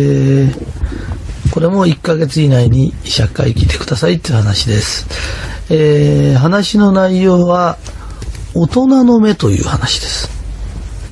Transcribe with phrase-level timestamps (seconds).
[0.00, 5.06] えー、これも1ヶ月以内に100回聞いてくださいっていう話です。
[5.68, 7.76] えー、話の内容は、
[8.54, 10.30] 大人の目という話です。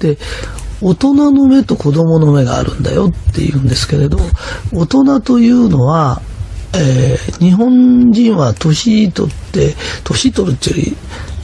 [0.01, 0.19] で、
[0.80, 4.19] 大人の目と子供の目があるんだよっていうんですけれど、
[4.73, 6.23] 大人というのは、
[6.75, 9.75] えー、日本人は年取って、
[10.05, 10.96] 年取るっていうより、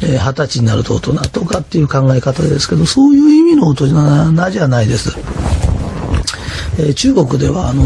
[0.02, 5.16] えー、歳になると大人とかっていう考え方ですけど、そういう意味の大人じゃないです。
[6.78, 7.82] えー、中国ではあの、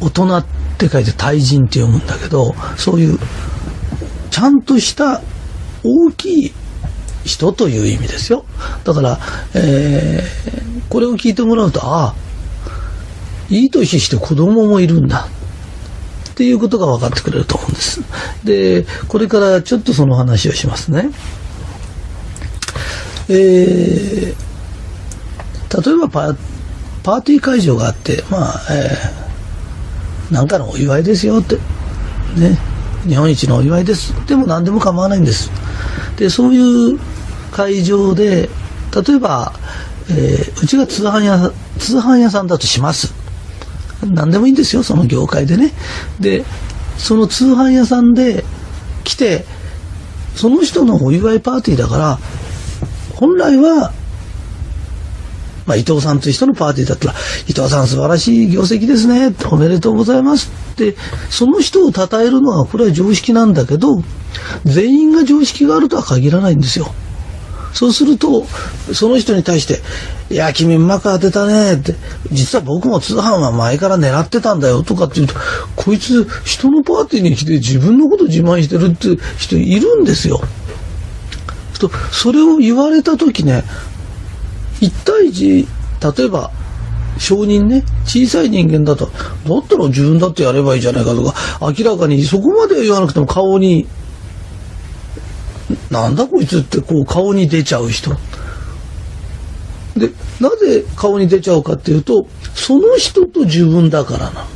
[0.00, 0.44] 大人っ
[0.78, 3.18] て書いて大人って読むんだけどそういう
[4.30, 5.20] ちゃんとした
[5.84, 6.52] 大きい
[7.24, 8.44] 人という意味ですよ。
[8.84, 9.18] だから、
[9.54, 12.14] えー、これを聞いてもらうとああ
[13.50, 15.28] いい年して子供もいるんだ。
[16.30, 18.00] っていうことが分かってくれると思うんです。
[18.44, 21.10] でこれからちょっとその話をしますね。
[23.28, 24.29] えー
[25.70, 26.36] 例えばパ
[27.02, 31.56] パーティー会場があって、まあ、えー、なんかのお祝いですよって、
[32.38, 32.58] ね、
[33.06, 34.12] 日本一のお祝いです。
[34.26, 35.50] でも何でも構わないんです。
[36.16, 36.98] で、そういう
[37.52, 38.50] 会場で、
[38.94, 39.52] 例えば、
[40.10, 43.14] えー、うちが通販屋、通販屋さんだとします。
[44.04, 45.72] 何でもいいんですよ、その業界でね。
[46.18, 46.44] で、
[46.98, 48.44] その通販屋さんで
[49.04, 49.46] 来て、
[50.34, 52.18] その人のお祝いパーティーだから、
[53.14, 53.92] 本来は
[55.70, 57.14] まあ、伊藤さんという人のパーティーだったら、
[57.46, 60.96] 伊藤さん素晴らしい業績ですね、おめでとうございますって、
[61.30, 64.02] その人を称えるのはこれは常識なんだけど、
[64.64, 66.92] 全員が常識があるとは限らないんですよ。
[67.72, 68.48] そうすると、
[68.92, 69.78] その人に対して、
[70.28, 71.94] いや、君うまく当てたねって、
[72.32, 75.34] 実は僕も通販は前から狙ってたんだよとかって言うと、
[75.76, 80.40] こいつ人のパーティーに来て自分のこと自慢してるって人いるんですよ。
[81.78, 83.64] とそれを言われた時ね、
[84.80, 86.50] 1対1、例えば、
[87.18, 93.86] 承認ね、小さい人間だと、だったら自分だってやればいいじゃないかとか、明らかにそこまでは言わなくても顔に、
[95.90, 98.10] なんだこいつってこう顔に出ちゃう人。
[99.96, 104.46] で、なぜ顔に出ちゃうかっていうと、その人と自分だからな。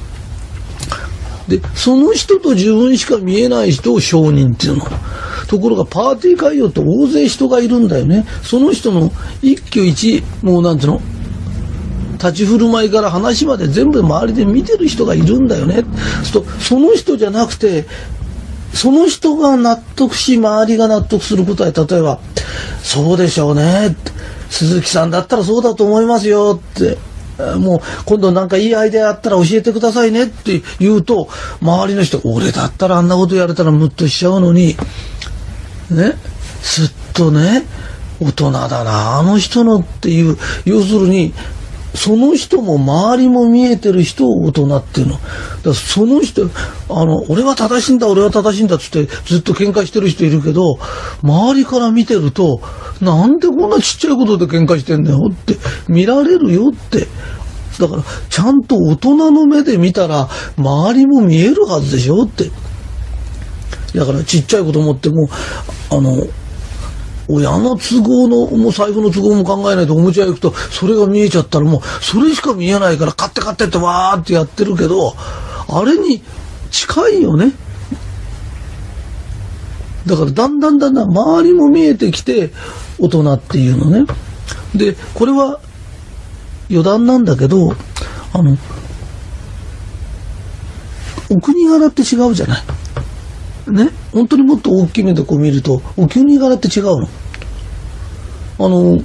[1.48, 4.86] で、その人と自分しか見えない人を承認っていうの。
[5.47, 8.27] ところがパーティー会場って大勢人がいるんだよね。
[8.43, 9.12] その人の
[9.43, 11.03] 一挙一、もうなんていうの、
[12.15, 15.84] 立ち振る舞いから話まで全部周りで見てる人がいるんだよね。
[16.22, 17.87] そその人じゃなくて、
[18.72, 22.19] その人が納得し、周りが納得することは、例えば、
[22.82, 23.97] そうでしょうね。
[24.50, 26.99] 鈴木さんだったらそうだと思いますよって。
[27.59, 31.28] もう今度なんかいいアイデアあったら教えてくださいねって言うと、
[31.61, 34.76] 周りの人、俺だったらあんなことやれたらムッとしちゃうのに、
[35.90, 36.14] ね、
[36.62, 37.64] すっとね、
[38.20, 41.34] 大人だな、あの人のっていう、要するに、
[41.94, 45.12] その人も周りも見えてる人を大人っていうの。
[45.12, 45.22] だか
[45.66, 46.50] らその人、
[46.88, 50.78] あの、俺は正しいんだ、俺は正しいんだっつってずっと喧嘩してる人いるけど、
[51.22, 52.60] 周りから見てると、
[53.00, 55.56] なんでこんなちっちゃいことで喧嘩してんだよって
[55.88, 57.06] 見られるよって。
[57.78, 62.50] だから、ちゃんと大人の目で見たら、周りも見えるはずでしょって。
[63.94, 65.28] だからちっちゃいこと思っても、
[65.91, 66.27] あの、
[67.28, 75.15] 親の都合の、もう財布の都合も考えないとおもちゃ屋行くと、それが見えちゃったらもう、それしか見えないから、買って買ってってわーってやってるけど、
[75.69, 76.22] あれに
[76.71, 77.53] 近いよね。
[80.06, 82.53] だからだんだんだんだん周りも見えてきて、
[82.99, 84.05] 大人っていうのね。
[84.75, 85.61] で、これは
[86.69, 87.75] 余談なんだけど、
[88.32, 88.59] あの、
[91.31, 92.62] お国柄って違うじゃない。
[93.66, 97.08] ね、本当にもっと大きい目でこう見ると、お国柄って違うの？
[98.58, 98.98] あの、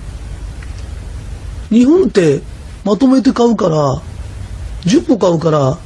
[1.70, 2.42] 日本って
[2.84, 4.02] まとめて買うから、
[4.84, 5.78] 10個買うから、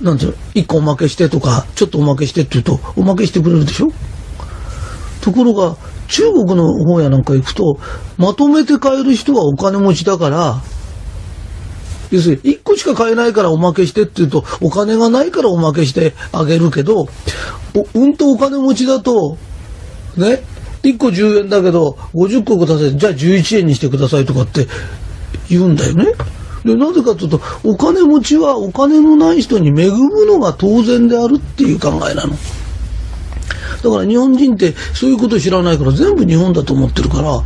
[0.00, 3.88] なんていうの、1個おまけしてとか、ちょっとおまけしてって言うと、おまけしてくれるでしょ？
[5.20, 5.76] ところが、
[6.08, 7.78] 中国の方やなんか行くと、
[8.18, 10.60] まとめて買える人はお金持ちだから、
[12.10, 17.08] 要するに1個しか買えないからおまけしてって言うと、お金がないからおまけしてあげるけど、
[17.94, 19.36] うんとお金持ちだと、
[20.16, 20.42] ね、
[20.82, 22.96] 1個10円だけど、50個ください。
[22.96, 24.66] じゃあ11円にしてくださいとかって
[25.48, 26.06] 言うんだよね。
[26.64, 32.34] で、なぜかというと、お金持ちはお金のない人に恵むのが当然であるっていう考えなの。
[33.84, 37.42] だから日本人ってそういうこと知らないから全部日本だと思ってるから、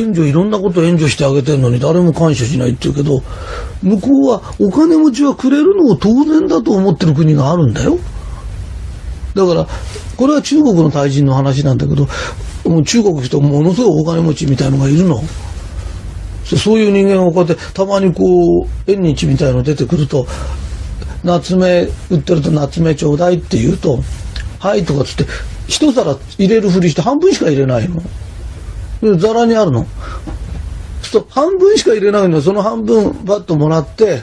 [0.00, 3.22] 援助いろんなこと援助してあげてるのに誰も感謝しないって言うけど、
[3.82, 7.98] 向こうはお金持ちはくれるのを当然だと思ってる国があるんだよ。
[9.34, 9.66] だから、
[10.16, 12.06] これは中国の大臣の話なんだけど、
[12.64, 15.20] もう中国人ものすごいお金持ちみたいのがいるの。
[16.44, 20.26] そういう人間がこうやってたまにこう縁日みたいの出てくると
[21.24, 23.98] 夏目売ってると夏目ちょうだいって言うと
[24.60, 25.24] 「はい」とかつって
[25.66, 28.02] 一皿入れるふりして半分しか入れないの。
[29.00, 29.86] でざらにあるの。
[31.02, 34.22] そう半分しか入れないのその半分バッともらって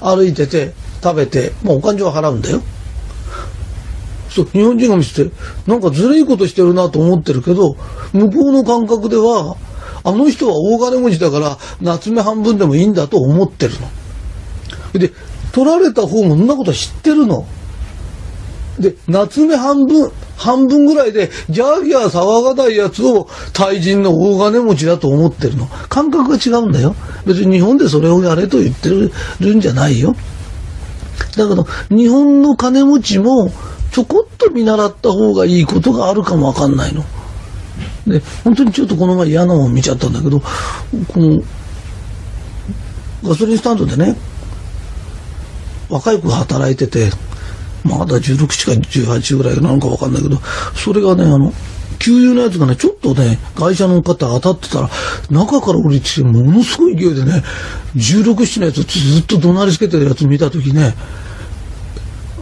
[0.00, 0.72] 歩いてて
[1.02, 2.60] 食べてもうお勘定は払うんだよ。
[4.28, 5.34] そう日本人が見せて
[5.66, 7.76] なんかずるいことしてるなと思ってるけど
[8.12, 9.56] 向こうの感覚では
[10.04, 14.98] あの人は大金持ちだから夏目半分でもいいんだと思ってるの。
[14.98, 15.12] で
[15.52, 17.46] 取られた方もそんなこと知ってるの。
[18.78, 25.66] で夏目半分半分ぐらいでギャーギャー騒がないやつを対人の大金持ちだと思ってるの。
[25.88, 26.94] 感覚が違うんだよ。
[27.26, 30.14] 別に日本でそれをやれと言ってるんじゃないよ。
[31.36, 33.50] だけど日本の金持ちも
[33.90, 37.04] ちょこっと見習った方がいいことがあるかもわかんないの。
[38.06, 40.46] で、本当にちょっとこの前嫌なもん見ちゃったんだけど、こ
[41.16, 41.42] の、
[43.24, 44.16] ガソリンスタンドでね、
[45.88, 47.10] 若い子が働いてて、
[47.88, 50.36] まだ16か18ぐらいなのかわかんないけど、
[50.74, 51.52] それがね、あの、
[51.98, 54.90] 給油のやつがね、ちょっとね、会社の方当たってたら、
[55.30, 57.42] 中から降りてきて、ものすごい勢いでね、
[57.96, 60.94] 16、7のやつずっと怒鳴りつけてるやつ見たときね、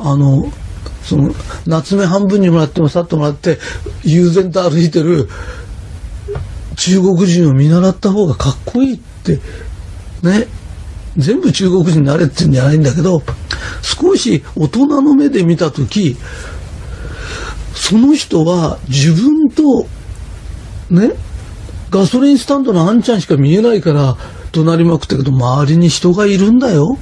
[0.01, 0.53] あの、
[1.03, 1.35] その、
[1.67, 3.59] 夏目半分にもらってもさっともらって、
[4.05, 5.29] 悠然と歩いてる
[6.77, 9.41] 中国人を見習った方がかっこいいって、
[10.23, 10.49] ね、
[11.17, 13.23] 全部中国人になれって言うんじゃないんだけど、
[13.83, 16.17] 少し大人の目で見たとき、
[17.75, 19.87] その人は自分と、
[20.91, 21.13] ね、
[21.91, 24.17] ガソリンスタンドのあんちゃんしか見えないから
[24.53, 26.99] 怒鳴りまくったけど、周りに人がいるんだよ。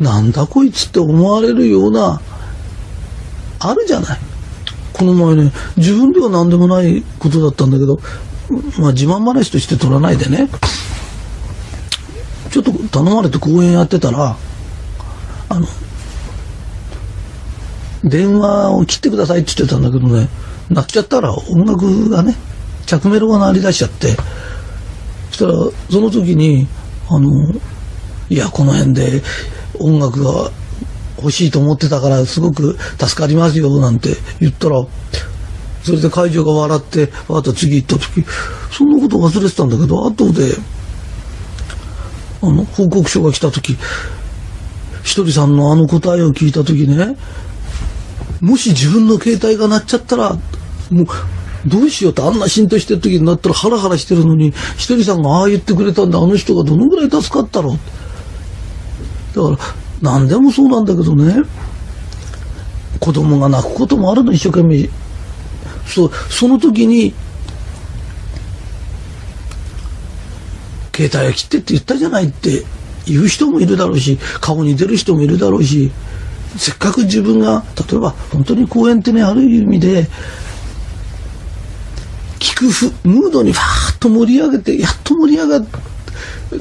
[0.00, 2.22] なんだこいつって思われるような
[3.58, 4.18] あるじゃない。
[4.92, 8.00] この前ね、自分では何でもないことだったんだけど、
[8.78, 10.48] まあ自慢話として取らないでね、
[12.50, 14.36] ちょっと頼まれて公演やってたら、
[15.48, 15.66] あの、
[18.04, 20.28] 電話を切ってくださいって言ってたんだけどね、
[20.68, 22.34] 鳴っちゃったら音楽がね、
[22.86, 24.16] 着メロが鳴り出しちゃって、
[25.30, 25.52] そしたら
[25.90, 26.66] その時に、
[27.08, 27.30] あの、
[28.28, 29.22] いや、この辺で
[29.78, 30.50] 音楽が
[31.20, 34.10] 欲しいと思ってたからすごく助かりますよなんて
[34.40, 34.84] 言ったら
[35.82, 38.24] それで会場が笑ってわと次行った時
[38.72, 40.54] そんなこと忘れてたんだけど後で
[42.42, 43.76] あの報告書が来た時
[45.02, 47.16] ひとりさんのあの答えを聞いた時ね
[48.40, 50.34] もし自分の携帯が鳴っちゃったら
[50.90, 51.06] もう
[51.66, 57.78] どうしようってあんな浸透してる時になったらハラハラしてるのにひとりさんがああ言ってくれたんだあの人がどのぐらい助かったろう？
[59.36, 59.58] だから
[60.00, 61.42] 何でもそうなんだけどね
[62.98, 64.88] 子供が泣くこともあるの一生懸命。
[65.86, 67.14] そうその時に
[71.08, 72.64] 携帯を切ってって言ったじゃないって
[73.06, 75.90] 言う人もいるだろうし顔に出る人もいるだろうし
[76.56, 80.06] せっかく自分が例えば本当に公演ってねある意味で
[82.38, 85.78] 聞くふムードにファーッと盛り上げてやっと盛り上がって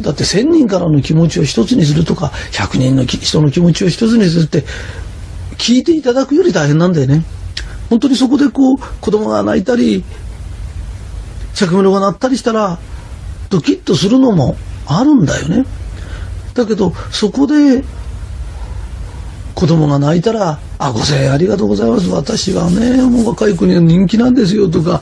[0.01, 4.63] だって1,000人からの気持ちを一つにするとか100人の人の気持ちを一つにするって
[5.57, 7.23] 聞いていただくより大変なんだよね。
[7.89, 10.03] 本当にそこでこう子供が泣いたり
[11.55, 12.77] 着メロが鳴ったりしたら
[13.49, 14.55] ドキッとするのも
[14.85, 15.65] あるんだよね。
[16.53, 17.83] だけどそこで
[19.55, 22.09] 子供が泣いたら「あご声援ありがとうございます。
[22.09, 25.01] 私はねもう若い子には人気なんですよ」とか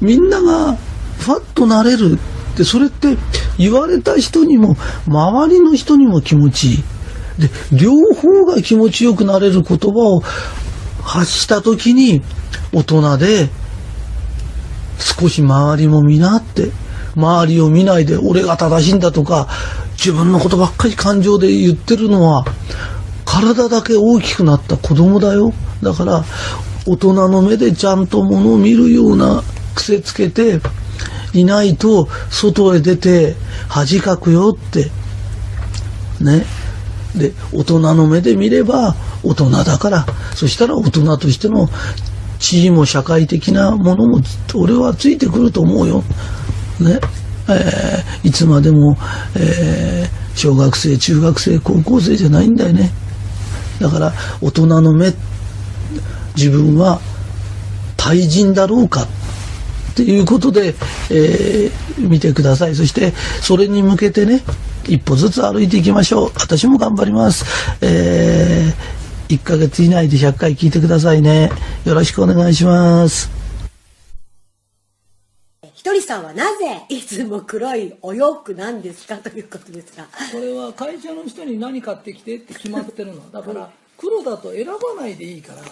[0.00, 0.76] みんなが
[1.18, 2.18] ファッとなれる。
[2.56, 3.16] でそれって
[3.58, 4.76] 言われた人にも
[5.08, 6.84] 周りの人にも気持ちいい。
[7.38, 10.22] で両方が気持ちよくなれる言葉を
[11.02, 12.22] 発した時に
[12.72, 13.48] 大人で
[14.98, 16.70] 少し周りも見なって
[17.16, 19.48] 周りを見ないで俺が正しいんだとか
[19.92, 22.44] 自分のことばっかり感情で言ってるのは
[23.24, 25.52] 体だけ大きくなった子供だよ。
[25.82, 26.24] だから
[26.86, 29.42] 大人の目でちゃんとものを見るような
[29.74, 30.60] 癖つけて
[31.32, 33.34] いないと外へ出て
[33.68, 34.90] 恥かくよって。
[36.20, 36.44] ね。
[37.16, 40.06] で大人の目で見れば大人だから。
[40.34, 41.68] そしたら大人としての
[42.38, 44.20] 地位も社会的なものも
[44.54, 46.04] 俺はついてくると思うよ。
[46.80, 47.00] ね
[47.46, 48.96] えー、いつまでも、
[49.36, 52.90] えー、小学生中学生高校生じゃないんだよね。
[53.80, 55.12] だから大人の目
[56.36, 57.00] 自分は
[57.96, 59.06] 対人だろうか
[59.94, 60.74] ということで、
[61.10, 62.74] えー、見てください。
[62.74, 64.42] そして、それに向けてね、
[64.86, 66.32] 一歩ずつ歩いていきましょう。
[66.34, 67.44] 私も頑張ります。
[67.80, 68.72] え、
[69.28, 71.50] 1ヶ月以内で100回聞いてくださいね。
[71.84, 73.43] よろしくお願いします。
[75.94, 80.04] りさんはなぜいつも黒いお洋服なんですかということですが。
[80.32, 83.30] これは会社の人に何買ってきてって決まってるの。
[83.30, 85.62] だから黒だと選ばないでいいから、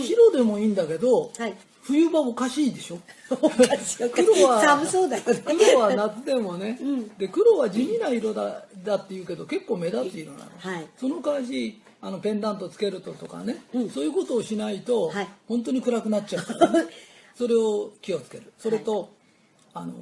[0.00, 1.54] 白でもいいんだけど、はい。
[1.82, 2.98] 冬場おかしいでしょ。
[3.28, 5.42] 黒は寒そうだよね。
[5.44, 6.78] 黒は夏でもね、
[7.18, 10.86] で黒は地味な色だだっていうけど結構目立つ色なの、はい。
[10.96, 13.62] その代わしあのペンダントつけるととかね、
[13.92, 15.28] そういうことをしないと、はい。
[15.46, 16.86] 本当に暗くなっちゃうから、ね、
[17.36, 18.52] それを気をつける。
[18.58, 19.10] それと、
[19.74, 19.92] あの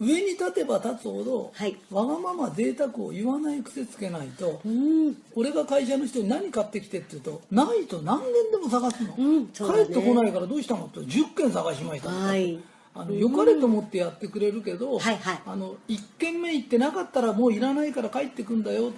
[0.00, 1.76] 上に立てば立つほど、はい。
[1.90, 5.16] わがまま贅沢を言わない癖つけないと、うん。
[5.34, 9.48] 俺が会社の人に何買ってきてって言うとないと何年でも探すの、うんね。
[9.52, 12.10] 帰ってこないからどうしたのって10件探しました。
[12.10, 12.58] とかはい。
[12.94, 15.40] あの良かれと思ってやってくれるけど、はいはい。
[15.44, 18.92] あの1軒目行ってなかったらもういらないから帰ってくんだよ。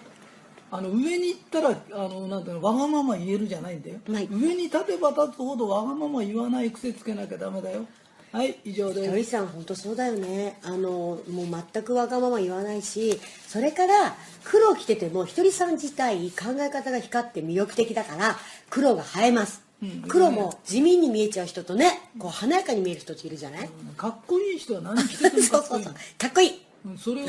[0.71, 4.29] あの上に行ったらあのなんていうのわがまま言えるじゃないんだよ、はい。
[4.31, 7.87] 上に立てば立つほどわがまま言わない癖つけなきゃダメだよ
[8.33, 10.59] はい以上ひとりですさん本当そうだよね。
[10.63, 18.37] あのもう全くわがまま言わないしそれから黒着ててもひとりさん自体考え方が光って魅力的だから
[18.69, 19.71] 黒が映えます、うん
[20.07, 25.95] 黒も地味に見えちゃう人とねこう華やかに見える人っているじゃない、かっこいい人は何着てても そかっこいいうそうそう。
[26.19, 26.61] かっこいい。
[26.85, 27.27] うんそれを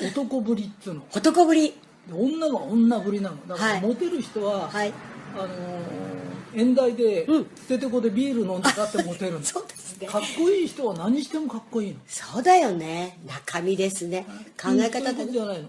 [0.00, 1.02] 男ぶりっつうの。
[1.12, 1.70] 男ぶり。
[2.06, 3.48] で女は女ぶりなの。
[3.48, 3.80] だから、はい。
[3.82, 4.92] モテる人は、はい。
[5.34, 7.44] あのー演台で、うん。
[7.56, 9.42] 捨ててこでビール飲んでかってモテるの。
[9.44, 10.06] そうですね。
[10.06, 11.96] かっこいい人は何してもかっこいいの。
[12.06, 13.18] そうだよね。
[13.26, 14.26] 中身ですね。
[14.60, 15.68] 考え方じゃないの。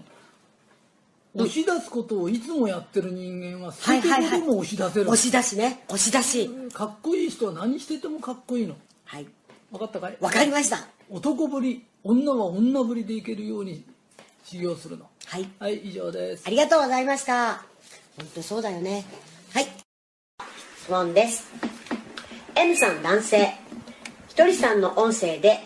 [1.34, 4.24] 押し出すことをいつもやってる人間は捨はいててはい。
[4.24, 5.84] はいこでも押し出せるの、押し出しね。
[5.88, 6.50] 押し出し。
[6.72, 8.74] かっこいい人は何しててもかっこいいの。
[9.04, 9.26] はい。
[9.70, 10.16] 分かったかい？
[10.20, 10.86] わかりました。
[11.10, 13.84] 男ぶり女は女ぶりでいけるように
[14.44, 15.06] 修行するの。
[15.26, 15.48] はい。
[15.58, 16.44] はい以上です。
[16.46, 17.64] ありがとうございました。
[18.16, 19.04] 本当そうだよね。
[19.52, 19.85] はい。
[20.86, 21.50] 質問です。
[22.54, 23.54] M さん男性。
[24.28, 25.58] ひとりさんの音声で、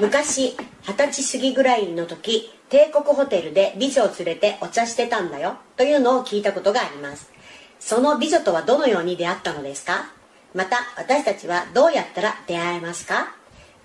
[0.00, 7.30] 昔、二十歳過ぎぐらいの時、帝国ホテルで美女を連れてお茶してたんだよ、というのを聞いたことがあります。
[7.78, 10.10] その美女とはどのように出会ったのですか？
[10.54, 13.36] また、私たちはどうやったら出会えますか？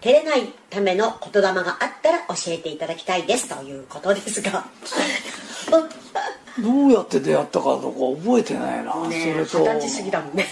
[0.02, 4.66] 照れないための言霊があったら教えていただきたいですということですが。
[6.62, 9.74] どうやって出会ったかとか覚えてないな、ねえそれと。
[9.74, 10.46] 二十歳過ぎだもんね。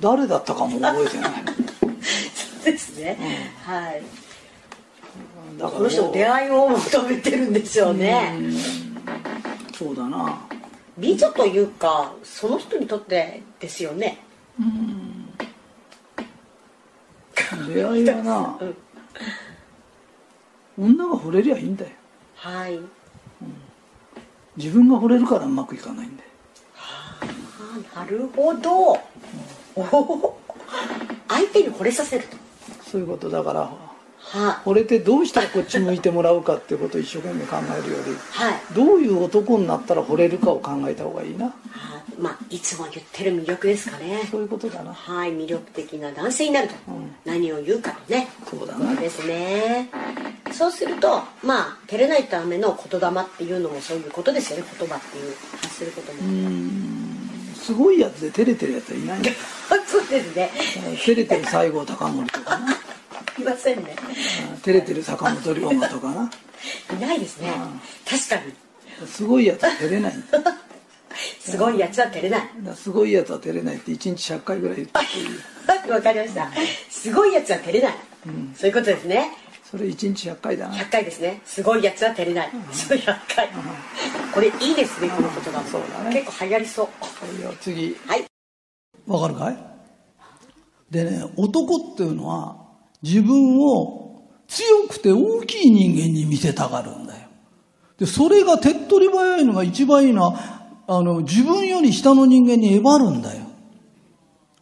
[0.00, 1.32] 誰だったかも覚えてない。
[2.34, 3.18] そうですね、
[3.62, 4.02] はい。
[5.58, 8.34] だからこの人出会いを求めてるんでしょうね。
[9.74, 10.40] そうだな。
[10.98, 14.18] 美女というかその人にとってですよね。
[17.68, 18.58] 出会いはな。
[18.60, 18.76] うん。
[20.94, 21.90] 女が惚れりゃいいんだよ。
[22.36, 22.78] はい
[24.56, 26.28] 自分が惚れるからうまくいかないんだよ。
[27.94, 28.98] あなるほど、
[29.74, 30.40] おお
[31.28, 32.36] 相手に惚れさせると。
[32.84, 33.70] そういうことだから
[34.32, 38.60] は惚れてどうしたらこっち向いてもらうかってことを一生懸命考えるよりはい。
[38.74, 41.46] どういう男になったら惚れるかを考えた方がいいな？
[41.46, 41.52] は
[42.18, 44.22] まあいつも言ってる魅力ですかね。
[44.30, 44.92] そういうことだな。
[44.94, 45.32] はい。
[45.32, 47.12] 魅力的な男性になると、うん。
[47.24, 48.28] 何を言うかとね。
[48.48, 48.86] そうだな。
[48.86, 49.90] そうですね。
[50.50, 54.64] そうするとまあ照れないための言霊っていうのもそういうことですよね。
[54.78, 57.54] 言葉っていう発することも、うーん。
[57.54, 59.20] すごいやつで照れてるやつはいない
[59.86, 60.50] そうですね。
[60.96, 62.76] 照れてる西郷隆盛とかな
[63.38, 63.96] いませんね。
[64.62, 66.30] 照れてる坂本龍馬とかな。
[66.96, 67.52] いないですね。
[68.08, 68.54] 確かに。
[69.06, 70.14] すごいやつは照れない。
[71.40, 72.50] すごいやつは照れない。
[72.64, 76.50] らすごいやつは照れないって1日100回ぐらい言ってていいわかりました。
[76.90, 77.94] すごいやつは照れない、
[78.56, 79.30] そういうことですね。
[79.70, 80.74] それ1日100回だな。
[80.74, 81.40] 100回ですね。
[81.44, 83.48] すごいやつは照れない、それ100回、
[84.32, 85.68] これいいですねこの言葉も。
[85.68, 86.14] そうだね。
[86.22, 86.88] 結構流行りそう。
[87.18, 87.96] それでは次。
[88.06, 88.24] はい。
[89.06, 89.72] わかるかい？
[90.90, 92.61] でね男っていうのは
[93.02, 97.28] 自分を強くて大きい人間に見せたがるんだよ。
[97.98, 100.38] でそれが手っ取り早いのが一番いいのは
[100.86, 103.42] あの自分より下の人間にえばるんだよ。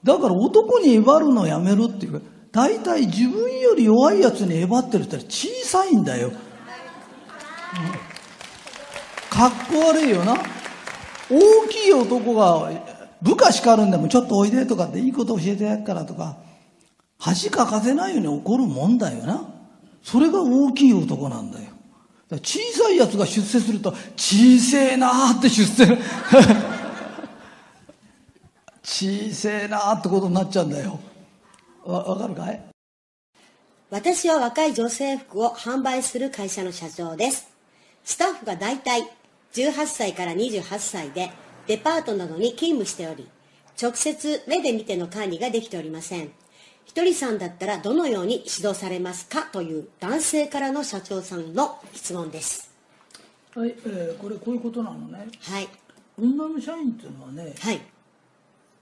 [0.03, 6.33] だから男にえばるのやめろっていうか大体自分より弱いやつにえばってるって小さいんだよ、
[9.29, 10.35] かっこ悪いよな。
[11.31, 12.73] 大きい男が
[13.23, 16.39] 部下叱るんでもちょっとおいでとかっていいこと教えてやっからとか。
[17.21, 19.47] 恥かかせないように怒るもんだよな。
[20.03, 21.67] それが大きい男なんだよ。
[22.29, 25.87] だ小さいやつが出世すると小せえなーって出世。
[28.83, 30.99] 小せえなーってことになっちゃうんだよ。
[31.85, 32.61] わわかるかい？
[33.91, 37.49] 私は若い女性服を販売する会社の社長です。
[38.03, 39.03] スタッフが大体
[39.53, 41.31] 18歳から28歳で
[41.67, 43.29] デパートなどに勤務しており
[43.81, 46.31] 直接目で見ての管理ができておりません。
[46.91, 52.69] ひとりさんだったらどのように指導されますかという男性からの社長さんの質問です。
[53.55, 55.29] はい、えーこれこういうことなのね。
[55.41, 55.69] はい。
[56.21, 57.81] 女の社員っていうのはねはい。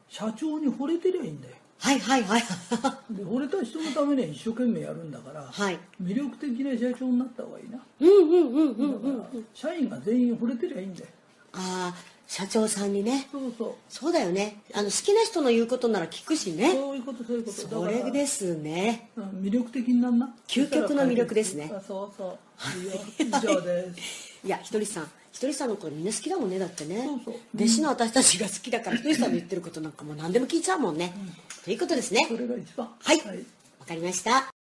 [0.09, 1.55] 社長に惚れてりゃいいんだよ。
[1.81, 2.43] はいはいはい。
[3.13, 5.79] で惚れた人のためには一生懸命やるんだから、はい。
[6.03, 7.79] 魅力的な社長になった方がいいな。
[8.01, 9.19] うんうんうんうんうん。
[9.19, 11.07] だから社員が全員惚れてりゃいいんだよ。
[11.53, 13.27] ああ社長さんにね。
[13.33, 13.75] そうそう。
[13.89, 14.61] そうだよね。
[14.75, 16.73] あの好きな人の言うことなら聞くしね。
[16.75, 17.59] そういうことそういうこと。
[17.59, 19.09] それですね。
[19.17, 20.35] 魅力的になんな。
[20.47, 21.73] 究極の魅力ですね。
[21.75, 22.39] あそうそう。
[23.19, 24.39] 以上です。
[24.45, 25.11] いやひとりさん。
[25.33, 27.03] ひとりさんのことみんな好きだもんねだってね。
[27.03, 27.35] そうそう。
[27.55, 31.15] 弟子の私たちが好きだからひとりさんの言ってることなんかもう何でも聞いちゃうもんね、
[31.65, 32.27] ということですね。
[32.29, 32.93] それが一番。
[32.99, 33.21] はい。
[33.21, 33.39] はい。
[33.81, 34.58] わかりました